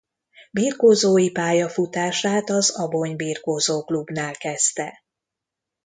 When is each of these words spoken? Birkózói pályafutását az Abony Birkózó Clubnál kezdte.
Birkózói 0.51 1.31
pályafutását 1.31 2.49
az 2.49 2.69
Abony 2.69 3.15
Birkózó 3.15 3.83
Clubnál 3.83 4.35
kezdte. 4.35 5.03